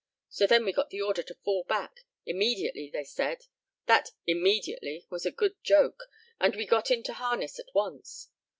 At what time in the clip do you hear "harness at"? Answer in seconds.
7.13-7.71